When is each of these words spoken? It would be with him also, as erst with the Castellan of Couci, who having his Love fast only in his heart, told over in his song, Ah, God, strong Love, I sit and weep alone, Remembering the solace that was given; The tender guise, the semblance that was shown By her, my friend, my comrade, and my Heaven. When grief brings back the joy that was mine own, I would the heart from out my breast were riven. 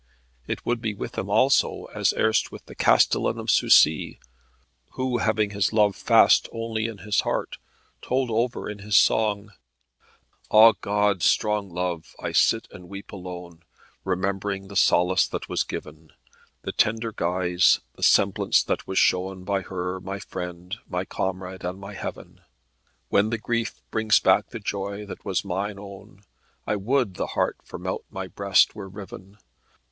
It 0.47 0.65
would 0.65 0.81
be 0.81 0.95
with 0.95 1.15
him 1.15 1.29
also, 1.29 1.85
as 1.93 2.11
erst 2.13 2.51
with 2.51 2.65
the 2.65 2.73
Castellan 2.73 3.37
of 3.37 3.49
Couci, 3.49 4.17
who 4.93 5.19
having 5.19 5.51
his 5.51 5.71
Love 5.73 5.95
fast 5.95 6.49
only 6.51 6.87
in 6.87 6.97
his 7.05 7.19
heart, 7.21 7.57
told 8.01 8.31
over 8.31 8.67
in 8.67 8.79
his 8.79 8.97
song, 8.97 9.51
Ah, 10.49 10.71
God, 10.81 11.21
strong 11.21 11.69
Love, 11.69 12.15
I 12.19 12.31
sit 12.31 12.67
and 12.71 12.89
weep 12.89 13.11
alone, 13.11 13.61
Remembering 14.03 14.69
the 14.69 14.75
solace 14.75 15.27
that 15.27 15.47
was 15.47 15.61
given; 15.63 16.11
The 16.63 16.71
tender 16.71 17.11
guise, 17.11 17.81
the 17.93 18.01
semblance 18.01 18.63
that 18.63 18.87
was 18.87 18.97
shown 18.97 19.43
By 19.43 19.61
her, 19.61 19.99
my 19.99 20.17
friend, 20.17 20.77
my 20.89 21.05
comrade, 21.05 21.63
and 21.63 21.79
my 21.79 21.93
Heaven. 21.93 22.41
When 23.09 23.29
grief 23.29 23.75
brings 23.91 24.19
back 24.19 24.47
the 24.49 24.57
joy 24.59 25.05
that 25.05 25.23
was 25.23 25.45
mine 25.45 25.77
own, 25.77 26.23
I 26.65 26.75
would 26.75 27.17
the 27.17 27.27
heart 27.37 27.57
from 27.63 27.85
out 27.85 28.03
my 28.09 28.25
breast 28.25 28.73
were 28.73 28.89
riven. 28.89 29.37